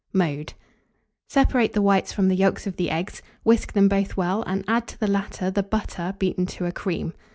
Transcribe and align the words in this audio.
Mode. 0.13 0.53
Separate 1.29 1.73
the 1.73 1.81
whites 1.83 2.11
from 2.11 2.27
the 2.27 2.35
yolks 2.35 2.65
of 2.65 2.75
the 2.77 2.89
eggs; 2.89 3.21
whisk 3.43 3.73
them 3.73 3.87
both 3.87 4.17
well, 4.17 4.41
and 4.47 4.65
add 4.67 4.87
to 4.87 4.99
the 4.99 5.05
latter 5.05 5.51
the 5.51 5.61
butter 5.61 6.15
beaten 6.17 6.47
to 6.47 6.65
a 6.65 6.71
cream. 6.71 7.13